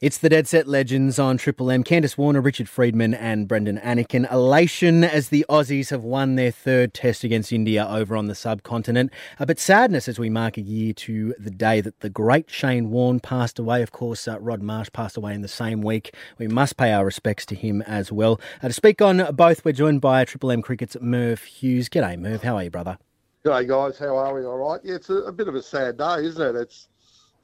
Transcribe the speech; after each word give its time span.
It's 0.00 0.18
the 0.18 0.28
Dead 0.28 0.46
Set 0.46 0.68
Legends 0.68 1.18
on 1.18 1.38
Triple 1.38 1.72
M. 1.72 1.82
Candice 1.82 2.16
Warner, 2.16 2.40
Richard 2.40 2.68
Freedman, 2.68 3.14
and 3.14 3.48
Brendan 3.48 3.78
Anakin. 3.78 4.30
Elation 4.30 5.02
as 5.02 5.30
the 5.30 5.44
Aussies 5.48 5.90
have 5.90 6.04
won 6.04 6.36
their 6.36 6.52
third 6.52 6.94
test 6.94 7.24
against 7.24 7.52
India 7.52 7.84
over 7.84 8.14
on 8.14 8.28
the 8.28 8.36
subcontinent. 8.36 9.10
A 9.40 9.46
bit 9.46 9.58
sadness 9.58 10.06
as 10.06 10.16
we 10.16 10.30
mark 10.30 10.56
a 10.56 10.60
year 10.60 10.92
to 10.92 11.34
the 11.36 11.50
day 11.50 11.80
that 11.80 11.98
the 11.98 12.08
great 12.08 12.48
Shane 12.48 12.90
Warne 12.90 13.18
passed 13.18 13.58
away. 13.58 13.82
Of 13.82 13.90
course, 13.90 14.28
uh, 14.28 14.38
Rod 14.38 14.62
Marsh 14.62 14.88
passed 14.92 15.16
away 15.16 15.34
in 15.34 15.42
the 15.42 15.48
same 15.48 15.80
week. 15.80 16.14
We 16.38 16.46
must 16.46 16.76
pay 16.76 16.92
our 16.92 17.04
respects 17.04 17.44
to 17.46 17.56
him 17.56 17.82
as 17.82 18.12
well. 18.12 18.40
Uh, 18.62 18.68
to 18.68 18.74
speak 18.74 19.02
on 19.02 19.34
both, 19.34 19.64
we're 19.64 19.72
joined 19.72 20.00
by 20.00 20.24
Triple 20.24 20.52
M 20.52 20.62
Cricket's 20.62 20.96
Merv 21.00 21.42
Hughes. 21.42 21.88
G'day, 21.88 22.16
Merv. 22.16 22.44
How 22.44 22.54
are 22.54 22.62
you, 22.62 22.70
brother? 22.70 22.98
G'day, 23.44 23.66
guys. 23.66 23.98
How 23.98 24.16
are 24.16 24.32
we? 24.32 24.46
All 24.46 24.58
right. 24.58 24.80
Yeah, 24.84 24.94
it's 24.94 25.10
a, 25.10 25.22
a 25.22 25.32
bit 25.32 25.48
of 25.48 25.56
a 25.56 25.62
sad 25.62 25.96
day, 25.96 26.18
isn't 26.20 26.54
it? 26.54 26.56
It's 26.56 26.86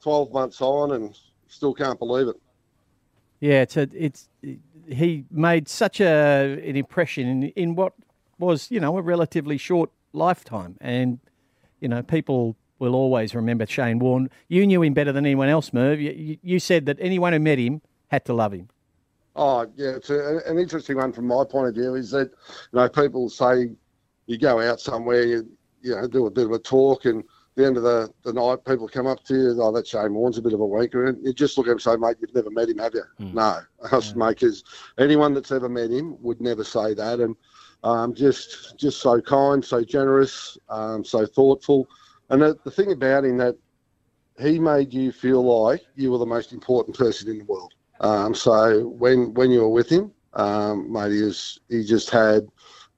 12 0.01 0.31
months 0.31 0.61
on 0.61 0.93
and 0.93 1.19
still 1.49 1.73
can't 1.73 1.99
believe 1.99 2.29
it. 2.29 2.37
Yeah, 3.39 3.61
it's 3.61 3.77
a, 3.77 3.89
it's 3.93 4.29
he 4.87 5.25
made 5.31 5.67
such 5.67 5.99
a 5.99 6.59
an 6.63 6.75
impression 6.75 7.27
in, 7.27 7.43
in 7.49 7.75
what 7.75 7.93
was 8.39 8.71
you 8.71 8.79
know 8.79 8.97
a 8.97 9.01
relatively 9.01 9.57
short 9.57 9.89
lifetime, 10.13 10.77
and 10.81 11.19
you 11.79 11.87
know 11.87 12.01
people 12.01 12.55
will 12.79 12.95
always 12.95 13.33
remember 13.33 13.65
Shane 13.65 13.99
Warne. 13.99 14.29
You 14.47 14.65
knew 14.67 14.81
him 14.81 14.93
better 14.93 15.11
than 15.11 15.25
anyone 15.25 15.47
else, 15.47 15.71
Merv. 15.71 15.99
You, 15.99 16.37
you 16.41 16.59
said 16.59 16.85
that 16.87 16.97
anyone 16.99 17.33
who 17.33 17.39
met 17.39 17.57
him 17.57 17.81
had 18.07 18.25
to 18.25 18.33
love 18.33 18.53
him. 18.53 18.69
Oh 19.35 19.67
yeah, 19.75 19.91
it's 19.91 20.09
a, 20.09 20.41
an 20.45 20.57
interesting 20.57 20.97
one 20.97 21.11
from 21.11 21.27
my 21.27 21.43
point 21.43 21.67
of 21.67 21.75
view. 21.75 21.95
Is 21.95 22.11
that 22.11 22.31
you 22.31 22.79
know 22.79 22.87
people 22.89 23.29
say 23.29 23.69
you 24.27 24.37
go 24.37 24.61
out 24.61 24.79
somewhere, 24.79 25.23
you 25.23 25.49
you 25.81 25.95
know 25.95 26.07
do 26.07 26.25
a 26.25 26.31
bit 26.31 26.45
of 26.45 26.51
a 26.51 26.59
talk 26.59 27.05
and 27.05 27.23
the 27.55 27.65
end 27.65 27.77
of 27.77 27.83
the, 27.83 28.09
the 28.23 28.33
night, 28.33 28.65
people 28.65 28.87
come 28.87 29.07
up 29.07 29.23
to 29.23 29.33
you, 29.33 29.57
oh, 29.61 29.71
that 29.71 29.87
Shane 29.87 30.13
Warne's 30.13 30.37
a 30.37 30.41
bit 30.41 30.53
of 30.53 30.59
a 30.59 30.63
wanker. 30.63 31.07
And 31.07 31.25
you 31.25 31.33
just 31.33 31.57
look 31.57 31.67
at 31.67 31.71
him 31.71 31.75
and 31.75 31.81
say, 31.81 31.95
mate, 31.95 32.17
you've 32.19 32.35
never 32.35 32.51
met 32.51 32.69
him, 32.69 32.79
have 32.79 32.93
you? 32.93 33.03
Mm. 33.19 33.33
No. 33.33 33.59
Us 33.91 34.09
yeah. 34.09 34.17
makers, 34.17 34.63
anyone 34.99 35.33
that's 35.33 35.51
ever 35.51 35.69
met 35.69 35.89
him 35.89 36.17
would 36.21 36.41
never 36.41 36.63
say 36.63 36.93
that. 36.93 37.19
And 37.19 37.35
um, 37.83 38.13
just 38.13 38.77
just 38.77 38.99
so 38.99 39.21
kind, 39.21 39.63
so 39.63 39.83
generous, 39.83 40.57
um, 40.69 41.05
so 41.05 41.25
thoughtful. 41.25 41.87
And 42.29 42.41
the, 42.41 42.57
the 42.63 42.71
thing 42.71 42.91
about 42.91 43.25
him 43.25 43.37
that 43.37 43.55
he 44.39 44.59
made 44.59 44.93
you 44.93 45.11
feel 45.11 45.43
like 45.43 45.81
you 45.95 46.11
were 46.11 46.17
the 46.17 46.25
most 46.25 46.51
important 46.51 46.97
person 46.97 47.29
in 47.29 47.37
the 47.39 47.45
world. 47.45 47.73
Um, 48.01 48.33
so 48.33 48.87
when 48.87 49.33
when 49.35 49.51
you 49.51 49.61
were 49.61 49.69
with 49.69 49.87
him, 49.87 50.11
um, 50.33 50.91
mate, 50.91 51.11
he, 51.11 51.21
was, 51.21 51.59
he 51.69 51.85
just 51.85 52.09
had 52.09 52.47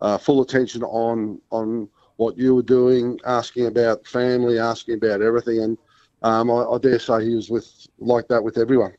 uh, 0.01 0.17
full 0.17 0.41
attention 0.41 0.83
on 0.83 1.41
on 1.51 1.89
what 2.17 2.37
you 2.37 2.55
were 2.55 2.63
doing, 2.63 3.19
asking 3.25 3.67
about 3.67 4.05
family, 4.05 4.59
asking 4.59 4.95
about 4.95 5.21
everything. 5.21 5.61
And 5.61 5.77
um, 6.23 6.51
I, 6.51 6.63
I, 6.63 6.77
dare 6.79 6.99
say 6.99 7.23
he 7.23 7.35
was 7.35 7.49
with 7.49 7.87
like 7.99 8.27
that 8.27 8.43
with 8.43 8.57
everyone. 8.57 8.93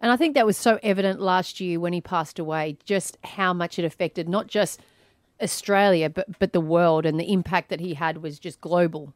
And 0.00 0.10
I 0.10 0.16
think 0.16 0.34
that 0.34 0.46
was 0.46 0.56
so 0.56 0.78
evident 0.82 1.20
last 1.20 1.60
year 1.60 1.78
when 1.78 1.92
he 1.92 2.00
passed 2.00 2.38
away, 2.38 2.78
just 2.84 3.18
how 3.24 3.52
much 3.52 3.78
it 3.78 3.84
affected 3.84 4.28
not 4.28 4.46
just 4.46 4.80
Australia, 5.42 6.10
but 6.10 6.38
but 6.38 6.52
the 6.52 6.60
world, 6.60 7.06
and 7.06 7.18
the 7.20 7.32
impact 7.32 7.68
that 7.70 7.80
he 7.80 7.94
had 7.94 8.22
was 8.22 8.38
just 8.38 8.60
global. 8.60 9.12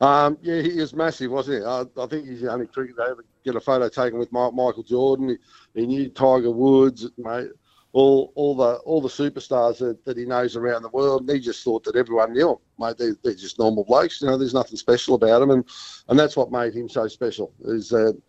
Um, 0.00 0.36
yeah, 0.42 0.60
he 0.60 0.74
was 0.74 0.94
massive, 0.94 1.30
wasn't 1.30 1.60
he? 1.60 1.64
I, 1.64 1.84
I 2.02 2.06
think 2.06 2.28
he's 2.28 2.42
the 2.42 2.52
only 2.52 2.66
cricketer 2.66 2.96
to 2.96 3.10
ever 3.10 3.24
get 3.44 3.56
a 3.56 3.60
photo 3.60 3.88
taken 3.88 4.18
with 4.18 4.30
Michael 4.30 4.82
Jordan. 4.82 5.30
He, 5.74 5.80
he 5.80 5.86
knew 5.86 6.08
Tiger 6.10 6.50
Woods, 6.50 7.08
mate 7.16 7.48
all 7.96 8.30
all 8.34 8.54
the 8.54 8.74
all 8.84 9.00
the 9.00 9.08
superstars 9.08 9.78
that, 9.78 10.04
that 10.04 10.18
he 10.18 10.26
knows 10.26 10.54
around 10.54 10.82
the 10.82 10.90
world. 10.90 11.22
And 11.22 11.30
he 11.30 11.40
just 11.40 11.64
thought 11.64 11.82
that 11.84 11.96
everyone 11.96 12.34
knew 12.34 12.50
him, 12.50 12.56
mate. 12.78 12.98
They, 12.98 13.12
they're 13.24 13.34
just 13.34 13.58
normal 13.58 13.84
blokes. 13.84 14.20
You 14.20 14.26
know, 14.26 14.36
there's 14.36 14.52
nothing 14.52 14.76
special 14.76 15.14
about 15.14 15.40
them, 15.40 15.50
and 15.50 15.64
and 16.08 16.18
that's 16.18 16.36
what 16.36 16.52
made 16.52 16.74
him 16.74 16.90
so 16.90 17.08
special. 17.08 17.54
Is 17.64 17.88
that 17.88 18.20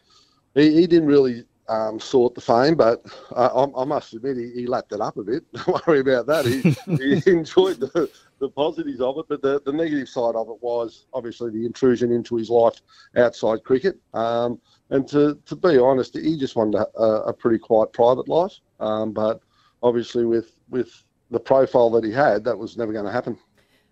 he, 0.55 0.73
he 0.73 0.87
didn't 0.87 1.09
really 1.09 1.43
um, 1.67 1.99
sort 1.99 2.33
the 2.33 2.39
fame, 2.39 2.75
but 2.75 3.05
I, 3.35 3.47
I, 3.77 3.83
must 3.83 4.13
admit 4.13 4.37
he, 4.37 4.51
he 4.51 4.67
lapped 4.67 4.93
it 4.93 5.01
up 5.01 5.17
a 5.17 5.23
bit. 5.23 5.43
Don't 5.53 5.85
worry 5.85 5.99
about 5.99 6.27
that. 6.27 6.45
He, 6.45 6.61
he 6.95 7.29
enjoyed 7.29 7.81
the, 7.81 8.09
the 8.39 8.47
positives 8.47 9.01
of 9.01 9.17
it, 9.17 9.25
but 9.27 9.41
the, 9.41 9.61
the 9.65 9.73
negative 9.73 10.07
side 10.07 10.35
of 10.35 10.47
it 10.47 10.61
was 10.61 11.07
obviously 11.13 11.51
the 11.51 11.65
intrusion 11.65 12.13
into 12.13 12.37
his 12.37 12.49
life 12.49 12.79
outside 13.17 13.65
cricket. 13.65 13.99
Um, 14.13 14.61
and 14.91 15.05
to, 15.09 15.37
to 15.45 15.55
be 15.57 15.77
honest, 15.77 16.15
he 16.15 16.37
just 16.37 16.55
wanted 16.55 16.77
a, 16.77 17.03
a 17.03 17.33
pretty 17.33 17.59
quiet 17.59 17.91
private 17.91 18.29
life. 18.29 18.53
Um, 18.79 19.11
but 19.11 19.41
obviously 19.83 20.25
with 20.25 20.55
with 20.69 21.03
the 21.29 21.39
profile 21.39 21.89
that 21.91 22.03
he 22.03 22.11
had, 22.11 22.43
that 22.45 22.57
was 22.57 22.77
never 22.77 22.93
going 22.93 23.05
to 23.05 23.11
happen. 23.11 23.37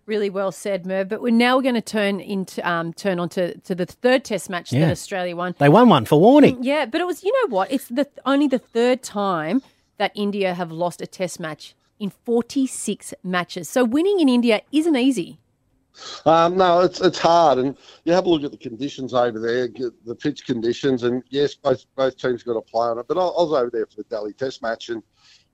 Really 0.06 0.30
well 0.30 0.52
said, 0.52 0.86
Merv. 0.86 1.08
But 1.08 1.20
we're 1.20 1.32
now 1.32 1.60
going 1.60 1.74
to 1.74 1.80
turn 1.80 2.20
into 2.20 2.66
um, 2.68 2.92
turn 2.92 3.18
on 3.18 3.28
to, 3.30 3.58
to 3.58 3.74
the 3.74 3.86
third 3.86 4.24
Test 4.24 4.48
match 4.48 4.72
yeah. 4.72 4.86
that 4.86 4.92
Australia 4.92 5.34
won. 5.34 5.54
They 5.58 5.68
won 5.68 5.88
one 5.88 6.04
for 6.04 6.20
Warnie. 6.20 6.56
Yeah, 6.60 6.86
but 6.86 7.00
it 7.00 7.06
was 7.06 7.24
you 7.24 7.32
know 7.32 7.54
what? 7.54 7.72
It's 7.72 7.88
the 7.88 8.08
only 8.24 8.46
the 8.46 8.60
third 8.60 9.02
time 9.02 9.62
that 9.98 10.12
India 10.14 10.54
have 10.54 10.70
lost 10.70 11.00
a 11.00 11.06
Test 11.06 11.40
match 11.40 11.74
in 11.98 12.10
46 12.10 13.14
matches. 13.24 13.68
So 13.68 13.84
winning 13.84 14.20
in 14.20 14.28
India 14.28 14.60
isn't 14.70 14.96
easy. 14.96 15.38
Um, 16.26 16.56
no, 16.58 16.80
it's 16.80 17.00
it's 17.00 17.18
hard, 17.18 17.58
and 17.58 17.76
you 18.04 18.12
have 18.12 18.26
a 18.26 18.28
look 18.28 18.44
at 18.44 18.50
the 18.50 18.58
conditions 18.58 19.14
over 19.14 19.40
there, 19.40 19.66
the 20.04 20.14
pitch 20.14 20.44
conditions, 20.44 21.04
and 21.04 21.22
yes, 21.30 21.54
both 21.54 21.86
both 21.96 22.18
teams 22.18 22.42
got 22.42 22.52
to 22.52 22.60
play 22.60 22.86
on 22.86 22.98
it. 22.98 23.06
But 23.08 23.16
I, 23.16 23.22
I 23.22 23.42
was 23.42 23.52
over 23.52 23.70
there 23.70 23.86
for 23.86 23.96
the 23.96 24.04
Delhi 24.04 24.34
Test 24.34 24.60
match, 24.60 24.90
and 24.90 25.02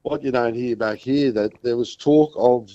what 0.03 0.23
you 0.23 0.31
don't 0.31 0.55
hear 0.55 0.77
back 0.77 0.99
here 0.99 1.33
that 1.33 1.51
there 1.63 1.77
was 1.77 1.97
talk 1.97 2.33
of 2.37 2.71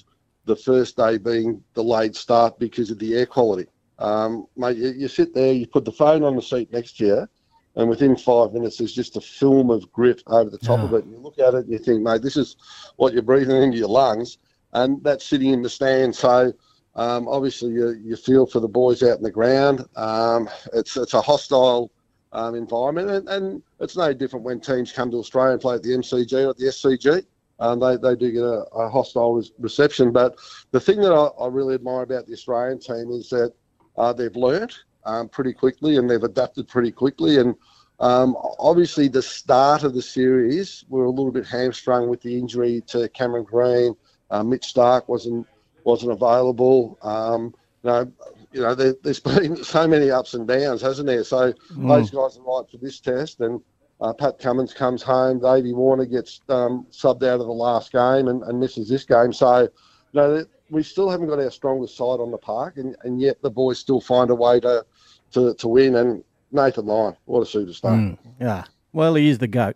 the 0.46 0.56
first 0.56 0.98
day 0.98 1.18
being 1.18 1.64
delayed 1.76 2.16
start 2.16 2.58
because 2.58 2.90
of 2.90 3.00
the 3.00 3.16
air 3.16 3.26
quality. 3.26 3.68
Um, 4.00 4.48
mate, 4.56 4.78
you, 4.78 4.90
you, 4.90 5.08
sit 5.08 5.34
there, 5.34 5.54
you 5.54 5.68
put 5.68 5.86
the 5.86 5.92
phone 5.92 6.24
on 6.24 6.36
the 6.36 6.42
seat 6.42 6.72
next 6.72 6.98
to 6.98 7.06
you, 7.06 7.28
and 7.76 7.90
within 7.90 8.16
five 8.16 8.54
minutes, 8.54 8.78
there's 8.78 8.94
just 8.94 9.18
a 9.18 9.22
film 9.22 9.70
of 9.70 9.92
grit 9.92 10.24
over 10.28 10.50
the 10.50 10.58
top 10.58 10.80
yeah. 10.80 10.86
of 10.86 10.94
it. 10.94 11.04
And 11.04 11.14
you 11.14 11.20
look 11.20 11.38
at 11.40 11.54
it 11.54 11.66
and 11.66 11.72
you 11.72 11.80
think, 11.80 12.02
mate, 12.02 12.22
this 12.22 12.38
is 12.38 12.56
what 12.96 13.14
you're 13.14 13.22
breathing 13.22 13.62
into 13.62 13.78
your 13.78 13.90
lungs, 13.90 14.38
and 14.74 15.04
that's 15.04 15.26
sitting 15.26 15.52
in 15.52 15.62
the 15.62 15.70
stand. 15.70 16.16
So, 16.16 16.54
um, 16.96 17.28
obviously, 17.28 17.72
you, 17.74 17.90
you 18.04 18.16
feel 18.16 18.46
for 18.46 18.60
the 18.60 18.68
boys 18.68 19.04
out 19.04 19.18
in 19.18 19.24
the 19.24 19.32
ground. 19.32 19.86
Um, 19.96 20.50
it's 20.74 20.96
it's 20.96 21.14
a 21.14 21.22
hostile 21.22 21.92
um, 22.38 22.56
environment. 22.56 23.10
And, 23.10 23.30
and, 23.30 23.64
it's 23.80 23.98
no 23.98 24.14
different 24.14 24.46
when 24.46 24.60
teams 24.60 24.92
come 24.92 25.12
to 25.12 25.18
Australia 25.18 25.54
and 25.54 25.62
play 25.62 25.76
at 25.76 25.84
the 25.84 25.90
MCG 25.90 26.46
or 26.46 26.50
at 26.52 26.58
the 26.58 26.66
SCG. 26.66 27.24
Um, 27.60 27.80
they, 27.80 27.98
they 27.98 28.16
do 28.16 28.32
get 28.32 28.42
a, 28.42 28.64
a 28.76 28.90
hostile 28.90 29.44
reception. 29.60 30.12
But 30.12 30.36
the 30.72 30.80
thing 30.80 31.00
that 31.02 31.12
I, 31.12 31.26
I, 31.44 31.48
really 31.48 31.76
admire 31.76 32.04
about 32.04 32.28
the 32.28 32.34
Australian 32.34 32.80
team 32.80 33.12
is 33.12 33.30
that 33.30 33.54
uh, 33.98 34.14
they've 34.14 34.36
learnt 34.36 34.74
um, 35.06 35.30
pretty 35.30 35.54
quickly 35.54 35.98
and 35.98 36.10
they've 36.10 36.24
adapted 36.24 36.68
pretty 36.68 36.92
quickly. 36.92 37.38
And 37.38 37.56
um, 38.00 38.36
obviously, 38.60 39.08
the 39.08 39.22
start 39.22 39.84
of 39.84 39.94
the 39.94 40.02
series, 40.02 40.86
we 40.90 41.02
are 41.02 41.06
a 41.06 41.10
little 41.10 41.32
bit 41.32 41.46
hamstrung 41.46 42.10
with 42.10 42.22
the 42.22 42.38
injury 42.38 42.82
to 42.88 43.10
Cameron 43.10 43.44
Green. 43.44 43.96
Uh, 44.30 44.44
Mitch 44.44 44.74
Starc 44.74 45.08
wasn't 45.08 45.48
wasn't 45.84 46.12
available. 46.12 46.98
Um, 47.02 47.56
you 47.84 47.90
know, 47.90 48.12
you 48.58 48.64
know, 48.64 48.76
there, 48.76 48.96
has 49.06 49.20
been 49.20 49.56
so 49.64 49.88
many 49.88 50.12
ups 50.12 50.34
and 50.34 50.48
downs, 50.48 50.82
hasn't 50.82 51.08
there? 51.08 51.24
So 51.24 51.54
mm. 51.54 51.88
those 51.88 52.10
guys 52.10 52.38
are 52.38 52.44
right 52.44 52.70
for 52.70 52.78
this 52.78 53.00
test, 53.00 53.40
and 53.40 53.62
uh, 54.02 54.14
Pat 54.14 54.40
Cummins 54.40 54.74
comes 54.74 55.02
home. 55.02 55.40
Davey 55.40 55.74
Warner 55.74 56.06
gets 56.06 56.42
um, 56.50 56.86
subbed 56.92 57.24
out 57.24 57.40
of 57.40 57.48
the 57.48 57.54
last 57.54 57.92
game 57.92 58.28
and, 58.28 58.44
and, 58.44 58.60
misses 58.60 58.90
this 58.90 59.06
game. 59.06 59.34
So, 59.34 59.62
you 59.62 59.70
know, 60.14 60.46
we 60.70 60.84
still 60.84 61.10
haven't 61.10 61.28
got 61.28 61.40
our 61.40 61.50
strongest 61.50 61.96
side 61.96 62.20
on 62.20 62.32
the 62.32 62.38
park, 62.38 62.78
and, 62.78 62.96
and 63.04 63.22
yet 63.22 63.42
the 63.42 63.50
boys 63.50 63.80
still 63.80 64.02
find 64.02 64.30
a 64.30 64.36
way 64.36 64.60
to 64.60 64.86
to, 65.32 65.54
to 65.56 65.68
win. 65.68 65.96
And 65.96 66.24
Nathan 66.52 66.86
Lyon, 66.86 67.16
what 67.26 67.42
a 67.42 67.58
superstar! 67.58 67.96
Mm, 67.96 68.18
yeah, 68.40 68.66
well, 68.94 69.16
he 69.16 69.30
is 69.30 69.38
the 69.38 69.48
goat. 69.48 69.76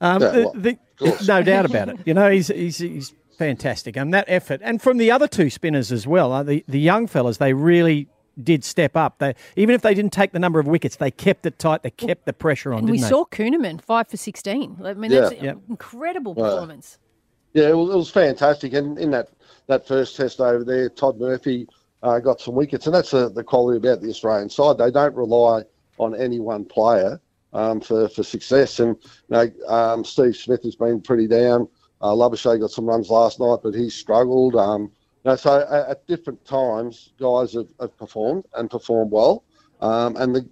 Um, 0.00 0.20
yeah, 0.20 0.32
well, 0.32 0.52
the, 0.54 0.78
the, 0.98 1.24
no 1.28 1.42
doubt 1.42 1.66
about 1.66 1.88
it. 1.88 1.98
You 2.04 2.14
know, 2.14 2.30
he's 2.30 2.48
he's, 2.48 2.78
he's 2.78 3.14
Fantastic. 3.38 3.96
And 3.96 4.12
that 4.14 4.24
effort. 4.28 4.60
And 4.62 4.80
from 4.80 4.98
the 4.98 5.10
other 5.10 5.26
two 5.26 5.50
spinners 5.50 5.90
as 5.90 6.06
well, 6.06 6.32
uh, 6.32 6.42
the, 6.42 6.64
the 6.68 6.78
young 6.78 7.06
fellas, 7.06 7.38
they 7.38 7.52
really 7.54 8.08
did 8.42 8.64
step 8.64 8.96
up. 8.96 9.18
They 9.18 9.34
even 9.56 9.74
if 9.74 9.82
they 9.82 9.94
didn't 9.94 10.12
take 10.12 10.32
the 10.32 10.38
number 10.38 10.58
of 10.58 10.66
wickets, 10.66 10.96
they 10.96 11.10
kept 11.10 11.46
it 11.46 11.58
tight. 11.58 11.82
They 11.82 11.90
kept 11.90 12.26
the 12.26 12.32
pressure 12.32 12.72
on. 12.72 12.80
And 12.80 12.90
we 12.90 13.00
they? 13.00 13.08
saw 13.08 13.24
Kuhnemann 13.24 13.80
five 13.80 14.08
for 14.08 14.16
sixteen. 14.16 14.78
I 14.84 14.94
mean, 14.94 15.10
yeah. 15.10 15.20
that's 15.20 15.32
an 15.32 15.44
yep. 15.44 15.58
incredible 15.68 16.34
performance. 16.34 16.98
Yeah, 17.52 17.68
it 17.68 17.76
was, 17.76 17.90
it 17.90 17.96
was, 17.96 18.10
fantastic. 18.10 18.72
And 18.72 18.98
in 18.98 19.10
that 19.10 19.28
that 19.66 19.86
first 19.86 20.16
test 20.16 20.40
over 20.40 20.64
there, 20.64 20.88
Todd 20.88 21.18
Murphy 21.20 21.68
uh, 22.02 22.18
got 22.18 22.40
some 22.40 22.54
wickets, 22.54 22.86
and 22.86 22.94
that's 22.94 23.10
the 23.10 23.44
quality 23.46 23.76
about 23.76 24.00
the 24.00 24.08
Australian 24.08 24.48
side. 24.48 24.78
They 24.78 24.90
don't 24.90 25.14
rely 25.14 25.62
on 25.98 26.14
any 26.14 26.40
one 26.40 26.64
player 26.64 27.20
um, 27.52 27.80
for 27.80 28.08
for 28.08 28.22
success. 28.22 28.80
And 28.80 28.96
you 29.02 29.10
know, 29.30 29.50
um, 29.68 30.04
Steve 30.04 30.36
Smith 30.36 30.62
has 30.62 30.76
been 30.76 31.00
pretty 31.00 31.26
down. 31.26 31.68
Uh, 32.02 32.12
Labuschagne 32.12 32.60
got 32.60 32.70
some 32.70 32.86
runs 32.86 33.10
last 33.10 33.38
night, 33.38 33.58
but 33.62 33.74
he 33.74 33.88
struggled. 33.88 34.56
Um, 34.56 34.90
you 35.24 35.30
know, 35.30 35.36
so 35.36 35.60
at, 35.60 35.90
at, 35.90 36.06
different 36.06 36.44
times, 36.44 37.12
guys 37.18 37.52
have, 37.52 37.68
have, 37.80 37.96
performed 37.96 38.44
and 38.54 38.68
performed 38.68 39.12
well. 39.12 39.44
Um, 39.80 40.16
and 40.16 40.34
the, 40.34 40.48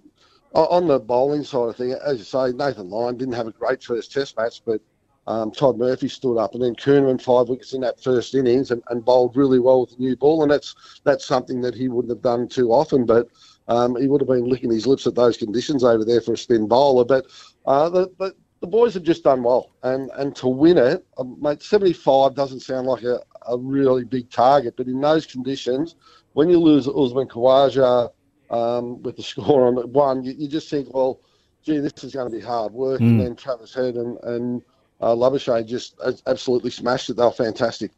on 0.53 0.87
the 0.87 0.99
bowling 0.99 1.43
side 1.43 1.69
of 1.69 1.75
things, 1.75 1.95
as 1.95 2.19
you 2.19 2.23
say, 2.23 2.51
Nathan 2.51 2.89
Lyon 2.89 3.17
didn't 3.17 3.33
have 3.33 3.47
a 3.47 3.51
great 3.51 3.83
first 3.83 4.13
Test 4.13 4.37
match, 4.37 4.61
but 4.65 4.81
um, 5.27 5.51
Todd 5.51 5.77
Murphy 5.77 6.07
stood 6.07 6.37
up, 6.37 6.53
and 6.53 6.63
then 6.63 6.75
Kuhnemann 6.75 7.21
five 7.21 7.47
wickets 7.47 7.73
in 7.73 7.81
that 7.81 8.01
first 8.01 8.33
innings 8.33 8.71
and, 8.71 8.81
and, 8.89 9.05
bowled 9.05 9.37
really 9.37 9.59
well 9.59 9.81
with 9.81 9.91
the 9.91 9.97
new 9.97 10.15
ball, 10.15 10.41
and 10.41 10.51
that's 10.51 10.73
that's 11.03 11.25
something 11.25 11.61
that 11.61 11.75
he 11.75 11.89
wouldn't 11.89 12.09
have 12.11 12.23
done 12.23 12.47
too 12.47 12.71
often. 12.71 13.05
But 13.05 13.27
um, 13.67 13.95
he 13.95 14.07
would 14.07 14.21
have 14.21 14.27
been 14.27 14.49
licking 14.49 14.71
his 14.71 14.87
lips 14.87 15.05
at 15.05 15.15
those 15.15 15.37
conditions 15.37 15.83
over 15.83 16.03
there 16.03 16.21
for 16.21 16.33
a 16.33 16.37
spin 16.37 16.67
bowler. 16.67 17.05
But 17.05 17.27
uh, 17.65 17.89
the, 17.89 18.09
the 18.17 18.33
the 18.61 18.67
boys 18.67 18.93
have 18.93 19.03
just 19.03 19.23
done 19.23 19.43
well, 19.43 19.71
and 19.83 20.09
and 20.15 20.35
to 20.37 20.47
win 20.47 20.77
it, 20.77 21.05
uh, 21.17 21.23
mate, 21.23 21.61
seventy 21.61 21.93
five 21.93 22.35
doesn't 22.35 22.61
sound 22.61 22.87
like 22.87 23.03
a, 23.03 23.19
a 23.47 23.57
really 23.57 24.03
big 24.03 24.29
target, 24.29 24.75
but 24.77 24.87
in 24.87 25.01
those 25.01 25.25
conditions, 25.25 25.95
when 26.33 26.49
you 26.49 26.59
lose 26.59 26.87
Usman 26.87 27.27
Khawaja 27.27 28.11
um, 28.51 29.01
with 29.01 29.17
the 29.17 29.23
score 29.23 29.67
on 29.67 29.75
one, 29.91 30.23
you, 30.23 30.33
you, 30.37 30.47
just 30.47 30.69
think, 30.69 30.93
well, 30.93 31.19
gee, 31.63 31.79
this 31.79 32.03
is 32.03 32.13
going 32.13 32.31
to 32.31 32.37
be 32.37 32.43
hard 32.43 32.71
work. 32.71 33.01
Mm. 33.01 33.09
And 33.09 33.21
then 33.21 33.35
Travis 33.35 33.73
Head 33.73 33.95
and 33.95 34.17
and 34.23 34.61
uh, 35.01 35.15
Labuschagne 35.15 35.65
just 35.65 35.99
absolutely 36.27 36.69
smashed 36.69 37.09
it. 37.09 37.15
They 37.15 37.23
were 37.23 37.31
fantastic. 37.31 37.91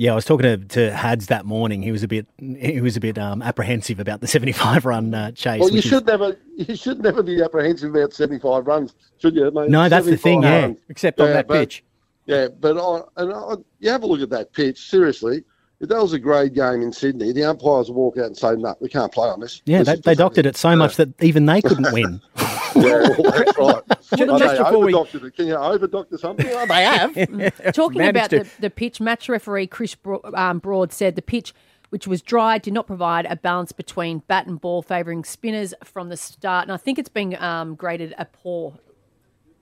Yeah, 0.00 0.12
I 0.12 0.14
was 0.14 0.24
talking 0.24 0.44
to, 0.44 0.56
to 0.56 0.96
Hads 0.96 1.26
that 1.26 1.44
morning. 1.44 1.82
He 1.82 1.92
was 1.92 2.02
a 2.02 2.08
bit 2.08 2.26
he 2.38 2.80
was 2.80 2.96
a 2.96 3.00
bit 3.00 3.18
um, 3.18 3.42
apprehensive 3.42 4.00
about 4.00 4.22
the 4.22 4.26
seventy 4.34 4.52
five 4.52 4.86
run 4.86 5.12
uh, 5.12 5.32
chase. 5.32 5.60
Well, 5.60 5.68
you 5.68 5.82
should 5.82 6.04
is... 6.04 6.06
never 6.06 6.38
you 6.56 6.74
should 6.74 7.02
never 7.02 7.22
be 7.22 7.42
apprehensive 7.42 7.94
about 7.94 8.14
seventy 8.14 8.40
five 8.40 8.66
runs, 8.66 8.94
should 9.18 9.34
you? 9.34 9.50
Mate? 9.50 9.68
No, 9.68 9.90
that's 9.90 10.06
the 10.06 10.16
thing. 10.16 10.42
Yeah, 10.42 10.72
except 10.88 11.18
yeah, 11.18 11.26
on 11.26 11.32
that 11.34 11.46
but, 11.46 11.58
pitch. 11.58 11.84
Yeah, 12.24 12.48
but 12.48 12.78
I, 12.78 13.22
and 13.22 13.30
I, 13.30 13.56
you 13.80 13.90
have 13.90 14.02
a 14.02 14.06
look 14.06 14.22
at 14.22 14.30
that 14.30 14.54
pitch. 14.54 14.88
Seriously, 14.88 15.44
if 15.80 15.90
that 15.90 16.00
was 16.00 16.14
a 16.14 16.18
grade 16.18 16.54
game 16.54 16.80
in 16.80 16.94
Sydney, 16.94 17.32
the 17.32 17.44
umpires 17.44 17.90
would 17.90 17.96
walk 17.96 18.16
out 18.16 18.24
and 18.24 18.36
say, 18.38 18.54
"No, 18.56 18.74
we 18.80 18.88
can't 18.88 19.12
play 19.12 19.28
on 19.28 19.40
this." 19.40 19.60
Yeah, 19.66 19.82
they, 19.82 19.96
they 19.96 20.14
doctored 20.14 20.46
it 20.46 20.56
so 20.56 20.74
much 20.76 20.96
that 20.96 21.10
even 21.22 21.44
they 21.44 21.60
couldn't 21.60 21.92
win. 21.92 22.22
yeah, 22.76 23.08
well, 23.18 23.32
that's 23.32 23.58
right. 23.58 23.82
Just, 24.16 24.38
just 24.38 24.56
before 24.58 24.84
we... 24.84 24.94
it. 24.94 25.36
Can 25.36 25.46
you 25.46 25.56
over 25.56 25.86
doctor 25.86 26.18
something? 26.18 26.46
Well, 26.46 26.66
they 26.66 26.82
have. 26.84 27.14
Talking 27.74 28.02
about 28.02 28.30
the, 28.30 28.48
the 28.58 28.70
pitch, 28.70 29.00
match 29.00 29.28
referee 29.28 29.66
Chris 29.66 29.96
um, 30.34 30.58
Broad 30.58 30.92
said 30.92 31.16
the 31.16 31.22
pitch 31.22 31.54
which 31.90 32.06
was 32.06 32.22
dry, 32.22 32.56
did 32.56 32.72
not 32.72 32.86
provide 32.86 33.26
a 33.26 33.34
balance 33.34 33.72
between 33.72 34.20
bat 34.28 34.46
and 34.46 34.60
ball, 34.60 34.80
favouring 34.80 35.24
spinners 35.24 35.74
from 35.82 36.08
the 36.08 36.16
start. 36.16 36.62
And 36.62 36.72
I 36.72 36.76
think 36.76 37.00
it's 37.00 37.08
been 37.08 37.34
um, 37.42 37.74
graded 37.74 38.14
a 38.16 38.26
poor 38.26 38.78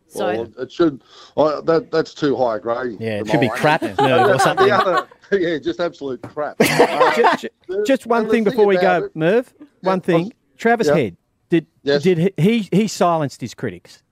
so 0.09 0.27
well, 0.27 0.53
it 0.59 0.73
should. 0.73 1.03
Oh, 1.37 1.61
that 1.61 1.91
that's 1.91 2.15
too 2.15 2.35
high 2.35 2.57
a 2.57 2.61
grade. 2.61 2.97
Yeah, 2.99 3.21
it 3.21 3.29
should 3.29 3.41
be 3.41 3.51
crap 3.51 3.83
no, 3.83 4.31
or 4.31 4.39
something. 4.41 4.71
Other, 4.71 5.07
yeah, 5.33 5.59
just 5.59 5.81
absolute 5.81 6.23
crap. 6.23 6.57
Uh, 6.61 7.15
just, 7.37 7.47
just, 7.87 8.07
one 8.07 8.29
thing 8.31 8.43
before 8.43 8.67
we 8.67 8.79
go, 8.79 9.05
it, 9.05 9.15
Merv. 9.15 9.53
One 9.83 10.01
thing, 10.01 10.33
Travis 10.57 10.89
yeah. 10.89 10.95
Head 10.95 11.17
did 11.49 11.67
yes. 11.83 12.03
did 12.03 12.33
he 12.37 12.69
he 12.73 12.89
silenced 12.89 13.41
his 13.41 13.55
critics? 13.55 14.03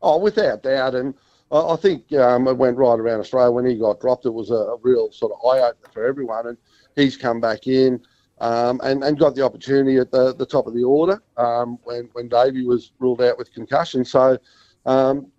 Oh, 0.00 0.18
without 0.18 0.62
doubt, 0.62 0.94
and 0.94 1.14
I, 1.50 1.60
I 1.60 1.76
think 1.76 2.12
um, 2.14 2.46
it 2.46 2.56
went 2.56 2.76
right 2.76 2.98
around 2.98 3.20
Australia 3.20 3.50
when 3.50 3.66
he 3.66 3.76
got 3.76 4.00
dropped. 4.00 4.26
It 4.26 4.34
was 4.34 4.50
a, 4.50 4.54
a 4.54 4.76
real 4.78 5.10
sort 5.12 5.32
of 5.32 5.38
eye 5.44 5.60
opener 5.60 5.90
for 5.92 6.06
everyone, 6.06 6.46
and 6.46 6.58
he's 6.96 7.16
come 7.16 7.40
back 7.40 7.66
in. 7.66 8.00
Um, 8.40 8.80
and, 8.84 9.02
and 9.02 9.18
got 9.18 9.34
the 9.34 9.42
opportunity 9.42 9.96
at 9.96 10.12
the, 10.12 10.32
the 10.32 10.46
top 10.46 10.68
of 10.68 10.72
the 10.72 10.84
order 10.84 11.20
um, 11.38 11.76
when, 11.82 12.08
when 12.12 12.28
Davey 12.28 12.64
was 12.64 12.92
ruled 13.00 13.20
out 13.20 13.36
with 13.36 13.52
concussion. 13.52 14.04
So 14.04 14.38
um, 14.86 15.32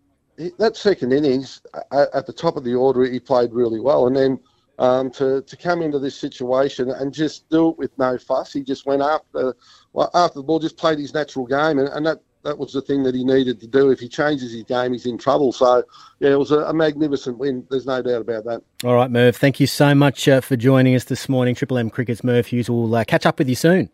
that 0.57 0.75
second 0.75 1.13
innings 1.13 1.61
at, 1.93 2.13
at, 2.13 2.25
the 2.25 2.33
top 2.33 2.57
of 2.57 2.65
the 2.65 2.75
order, 2.75 3.05
he 3.05 3.19
played 3.19 3.53
really 3.53 3.79
well, 3.79 4.07
and 4.07 4.15
then 4.17 4.37
um, 4.79 5.11
to 5.11 5.41
to 5.43 5.55
come 5.55 5.83
into 5.83 5.99
this 5.99 6.15
situation 6.15 6.89
and 6.89 7.13
just 7.13 7.47
do 7.49 7.69
it 7.69 7.77
with 7.77 7.91
no 7.99 8.17
fuss, 8.17 8.53
he 8.53 8.63
just 8.63 8.87
went 8.87 9.03
after 9.03 9.55
well, 9.93 10.09
after 10.13 10.39
the 10.39 10.43
ball, 10.43 10.57
just 10.59 10.77
played 10.77 10.97
his 10.97 11.13
natural 11.13 11.45
game, 11.45 11.77
and, 11.79 11.89
and 11.89 12.05
that. 12.05 12.19
That 12.43 12.57
was 12.57 12.71
the 12.71 12.81
thing 12.81 13.03
that 13.03 13.13
he 13.13 13.25
needed 13.25 13.59
to 13.59 13.67
do. 13.67 13.91
If 13.91 13.99
he 13.99 14.07
changes 14.07 14.53
his 14.53 14.63
game, 14.63 14.93
he's 14.93 15.05
in 15.05 15.17
trouble. 15.17 15.51
So, 15.51 15.83
yeah, 16.21 16.29
it 16.29 16.39
was 16.39 16.51
a, 16.51 16.59
a 16.59 16.73
magnificent 16.73 17.37
win. 17.37 17.67
There's 17.69 17.85
no 17.85 18.01
doubt 18.01 18.21
about 18.21 18.45
that. 18.45 18.61
All 18.85 18.95
right, 18.95 19.11
Merv. 19.11 19.35
Thank 19.35 19.59
you 19.59 19.67
so 19.67 19.93
much 19.93 20.25
uh, 20.25 20.39
for 20.39 20.55
joining 20.55 20.95
us 20.95 21.03
this 21.03 21.27
morning. 21.27 21.53
Triple 21.53 21.77
M 21.77 21.89
Cricket's 21.89 22.23
Merv 22.23 22.47
Hughes 22.47 22.69
will 22.69 22.95
uh, 22.95 23.03
catch 23.03 23.25
up 23.25 23.39
with 23.39 23.49
you 23.49 23.55
soon. 23.55 23.89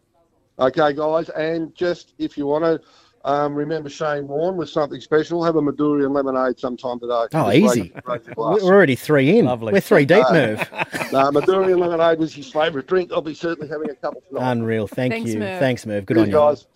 Okay, 0.60 0.94
guys. 0.94 1.30
And 1.30 1.74
just 1.74 2.14
if 2.20 2.38
you 2.38 2.46
want 2.46 2.66
to 2.66 2.80
um, 3.26 3.56
remember 3.56 3.90
Shane 3.90 4.28
Warne 4.28 4.56
with 4.56 4.70
something 4.70 5.02
special. 5.02 5.44
Have 5.44 5.56
a 5.56 5.62
Midori 5.62 6.06
and 6.06 6.14
lemonade 6.14 6.60
sometime 6.60 7.00
today. 7.00 7.26
Oh, 7.34 7.52
easy. 7.52 7.92
We're 8.38 8.62
already 8.62 8.96
three 8.96 9.40
in. 9.40 9.46
Lovely. 9.46 9.74
We're 9.74 9.82
three 9.82 10.06
deep, 10.06 10.26
Merv. 10.32 10.60
no, 11.12 11.32
Midori 11.32 11.72
and 11.72 11.82
lemonade 11.82 12.20
was 12.20 12.34
his 12.34 12.52
favourite 12.52 12.88
drink. 12.88 13.12
I'll 13.12 13.22
be 13.22 13.34
certainly 13.34 13.68
having 13.68 13.90
a 13.90 13.96
couple 13.96 14.22
tonight. 14.30 14.52
Unreal. 14.52 14.88
Thank 14.88 15.12
Thanks, 15.14 15.34
you. 15.34 15.40
Merv. 15.40 15.60
Thanks, 15.60 15.86
Merv. 15.88 16.06
Good 16.06 16.18
Cheers, 16.18 16.24
on 16.24 16.30
you. 16.30 16.36
guys. 16.36 16.68